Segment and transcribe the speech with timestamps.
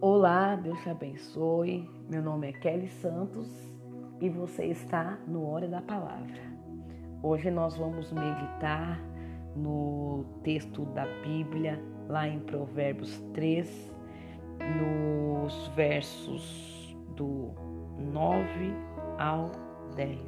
[0.00, 1.90] Olá, Deus te abençoe.
[2.08, 3.48] Meu nome é Kelly Santos
[4.20, 6.40] e você está no Hora da Palavra.
[7.20, 8.96] Hoje nós vamos meditar
[9.56, 13.92] no texto da Bíblia, lá em Provérbios 3,
[14.76, 17.50] nos versos do
[17.98, 18.72] 9
[19.18, 19.50] ao
[19.96, 20.20] 10.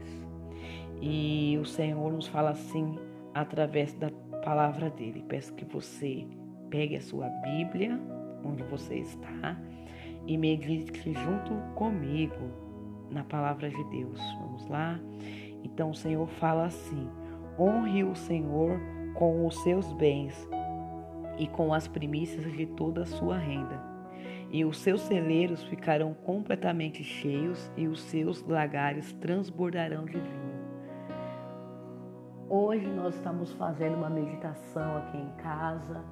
[1.01, 2.99] E o Senhor nos fala assim
[3.33, 4.11] através da
[4.43, 5.25] palavra dele.
[5.29, 6.27] Peço que você
[6.71, 8.01] pegue a sua Bíblia,
[8.45, 9.57] onde você está,
[10.27, 12.51] e medite junto comigo
[13.11, 14.21] na palavra de Deus.
[14.41, 14.99] Vamos lá?
[15.65, 17.09] Então o Senhor fala assim:
[17.59, 18.81] honre o Senhor
[19.15, 20.49] com os seus bens
[21.39, 23.81] e com as primícias de toda a sua renda.
[24.53, 30.51] E os seus celeiros ficarão completamente cheios e os seus lagares transbordarão de vinho.
[32.49, 36.05] Hoje nós estamos fazendo uma meditação aqui em casa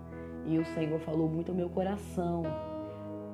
[0.48, 2.42] e o Senhor falou muito ao meu coração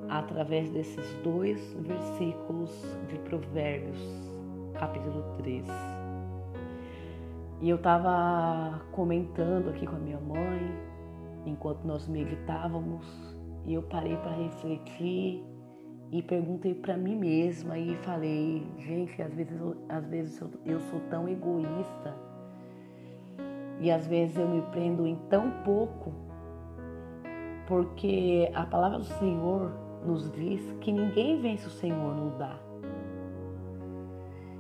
[0.09, 2.71] através desses dois versículos
[3.09, 3.99] de Provérbios,
[4.75, 5.65] capítulo 3.
[7.61, 10.61] E eu estava comentando aqui com a minha mãe,
[11.47, 13.07] enquanto nós meditávamos,
[13.65, 15.43] e eu parei para refletir
[16.11, 19.57] e perguntei para mim mesma e falei, gente, às vezes,
[19.89, 22.15] às vezes eu, eu sou tão egoísta
[23.81, 26.13] e às vezes eu me prendo em tão pouco,
[27.67, 29.73] porque a palavra do Senhor
[30.05, 32.59] nos diz que ninguém vence o Senhor no dá.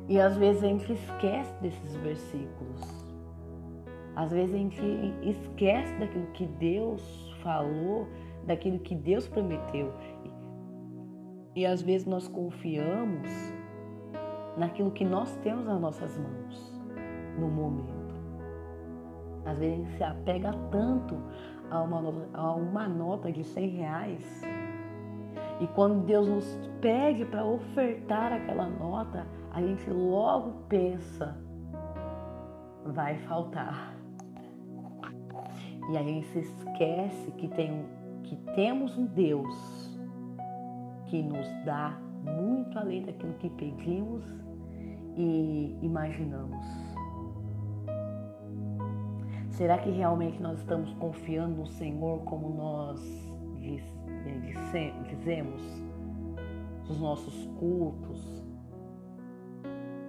[0.08, 3.04] E às vezes a gente esquece desses versículos.
[4.16, 4.82] Às vezes a gente
[5.22, 8.06] esquece daquilo que Deus falou,
[8.46, 9.92] daquilo que Deus prometeu.
[11.54, 13.28] E às vezes nós confiamos
[14.56, 16.80] naquilo que nós temos nas nossas mãos
[17.38, 18.14] no momento.
[19.44, 21.16] Às vezes a gente se apega tanto
[21.74, 24.42] a uma, nota, a uma nota de 100 reais.
[25.60, 31.36] E quando Deus nos pede para ofertar aquela nota, a gente logo pensa,
[32.84, 33.94] vai faltar.
[35.90, 37.84] E a gente se esquece que, tem,
[38.22, 39.98] que temos um Deus
[41.06, 44.24] que nos dá muito além daquilo que pedimos
[45.16, 46.93] e imaginamos.
[49.54, 53.00] Será que realmente nós estamos confiando no Senhor como nós
[55.08, 55.62] dizemos
[56.88, 58.42] nos nossos cultos?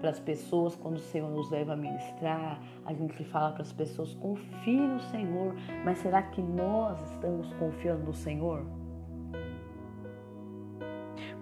[0.01, 3.71] Para as pessoas, quando o Senhor nos leva a ministrar, a gente fala para as
[3.71, 8.65] pessoas: confie no Senhor, mas será que nós estamos confiando no Senhor?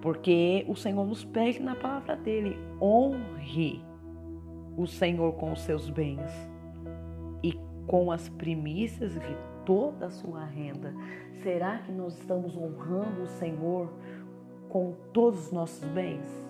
[0.01, 3.81] Porque o Senhor nos pede na palavra dele: honre
[4.75, 6.52] o Senhor com os seus bens
[7.87, 10.93] com as primícias de toda a sua renda?
[11.41, 13.89] Será que nós estamos honrando o Senhor
[14.69, 16.43] com todos os nossos bens?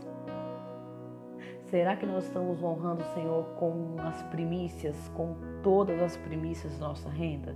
[1.66, 6.90] Será que nós estamos honrando o Senhor com as primícias, com todas as primícias da
[6.90, 7.56] nossa renda?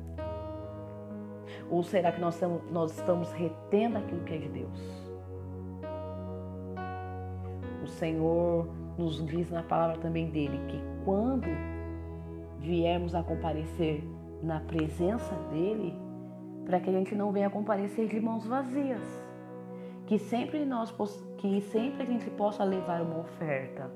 [1.70, 5.08] Ou será que nós estamos, nós estamos retendo aquilo que é de Deus?
[7.84, 8.68] O Senhor
[8.98, 11.48] nos diz na palavra também dele que quando
[12.60, 14.04] viemos a comparecer
[14.42, 15.94] na presença dele,
[16.66, 19.02] para que a gente não venha comparecer de mãos vazias.
[20.06, 20.94] Que sempre nós
[21.38, 23.92] que sempre a gente possa levar uma oferta.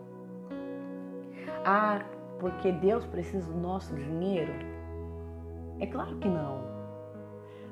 [1.66, 2.04] Ah,
[2.40, 4.54] porque Deus precisa do nosso dinheiro?
[5.80, 6.62] É claro que não.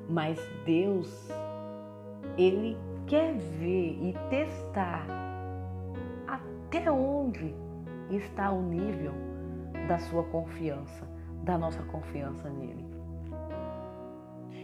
[0.07, 1.29] Mas Deus
[2.37, 2.77] ele
[3.07, 5.05] quer ver e testar
[6.27, 7.53] até onde
[8.09, 9.13] está o nível
[9.89, 11.09] da sua confiança,
[11.43, 12.85] da nossa confiança nele.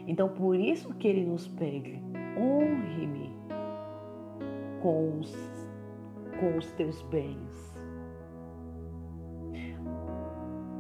[0.08, 2.00] Então, por isso que ele nos pede:
[2.38, 3.36] honre-me
[4.84, 5.36] com os,
[6.40, 7.76] com os teus bens.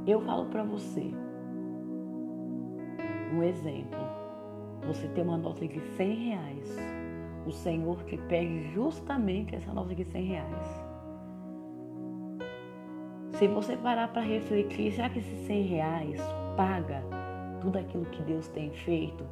[0.06, 1.12] Eu falo para você
[3.34, 4.00] um exemplo.
[4.86, 6.78] Você tem uma nota de 100 reais.
[7.48, 10.84] O Senhor te pede justamente essa nota de 100 reais.
[13.35, 16.22] Se você parar para refletir, será que esses 100 reais
[16.55, 17.03] paga
[17.59, 19.26] tudo aquilo que Deus tem feito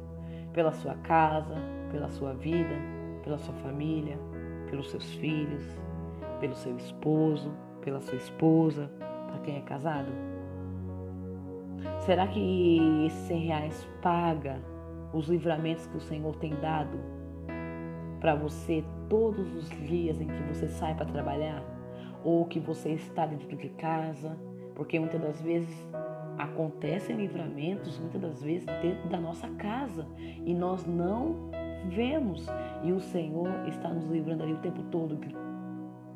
[0.52, 1.56] pela sua casa,
[1.90, 2.74] pela sua vida,
[3.22, 4.18] pela sua família,
[4.68, 5.64] pelos seus filhos,
[6.38, 10.12] pelo seu esposo, pela sua esposa, para quem é casado?
[12.00, 14.60] Será que esses 100 reais paga
[15.14, 16.98] os livramentos que o Senhor tem dado
[18.20, 21.73] para você todos os dias em que você sai para trabalhar?
[22.24, 24.36] Ou que você está dentro de casa,
[24.74, 25.88] porque muitas das vezes
[26.38, 31.50] acontecem livramentos, muitas das vezes dentro da nossa casa, e nós não
[31.90, 32.46] vemos
[32.82, 35.28] e o Senhor está nos livrando ali o tempo todo de,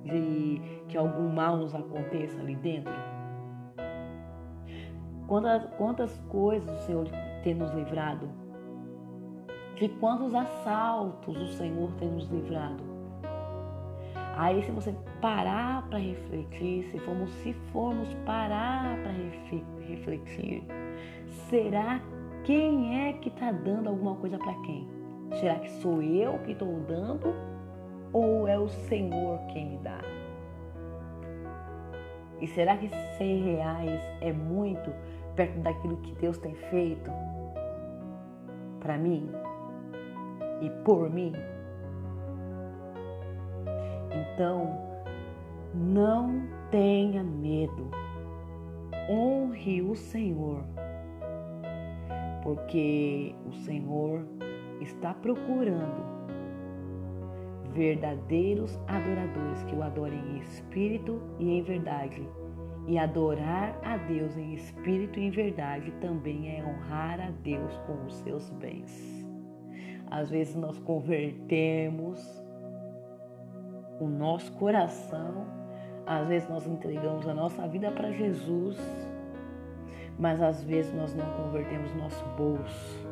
[0.05, 2.93] de que algum mal nos aconteça ali dentro.
[5.26, 7.06] Quantas, quantas coisas o Senhor
[7.43, 8.31] tem nos livrado?
[9.76, 12.88] De quantos assaltos o Senhor tem nos livrado?
[14.38, 19.11] Aí, se você parar para refletir, se formos, se formos parar para
[19.85, 20.62] refletir,
[21.50, 22.00] será
[22.44, 24.88] quem é que está dando alguma coisa para quem?
[25.40, 27.35] Será que sou eu que estou dando
[28.12, 29.99] ou é o Senhor quem me dá?
[32.41, 32.88] E será que
[33.19, 34.93] 100 reais é muito
[35.34, 37.11] perto daquilo que Deus tem feito
[38.79, 39.29] para mim
[40.62, 41.32] e por mim?
[44.38, 44.79] Então,
[45.75, 47.90] não tenha medo.
[49.11, 50.62] Honre o Senhor,
[52.44, 54.25] porque o Senhor
[54.81, 56.06] está procurando
[57.75, 62.23] verdadeiros adoradores que o adorem em espírito e em verdade.
[62.87, 68.06] E adorar a Deus em espírito e em verdade também é honrar a Deus com
[68.06, 69.26] os seus bens.
[70.08, 72.48] Às vezes nós convertemos
[74.00, 75.47] o nosso coração,
[76.06, 78.79] às vezes nós entregamos a nossa vida para Jesus,
[80.19, 83.09] mas às vezes nós não convertemos nosso bolso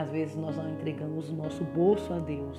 [0.00, 2.58] às vezes nós não entregamos o nosso bolso a Deus,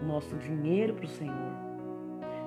[0.00, 1.52] o nosso dinheiro para o Senhor,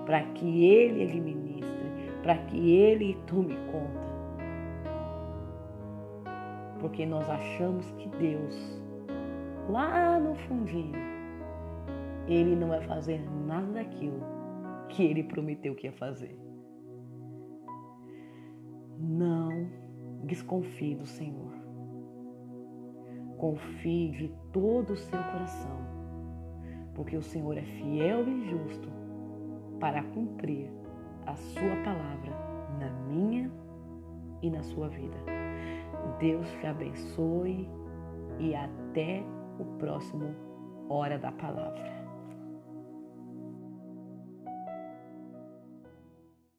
[0.03, 4.05] para que Ele administre, para que Ele tome conta.
[6.79, 8.81] Porque nós achamos que Deus,
[9.69, 11.14] lá no fundinho,
[12.27, 14.21] Ele não vai fazer nada daquilo
[14.89, 16.37] que Ele prometeu que ia fazer.
[18.97, 19.69] Não
[20.23, 21.51] desconfie do Senhor.
[23.37, 25.77] Confie de todo o seu coração,
[26.93, 28.89] porque o Senhor é fiel e justo
[29.79, 30.71] para cumprir
[31.25, 32.31] a sua palavra
[32.79, 33.51] na minha
[34.41, 35.17] e na sua vida.
[36.19, 37.69] Deus te abençoe
[38.39, 39.23] e até
[39.59, 40.33] o próximo
[40.87, 42.04] Hora da Palavra.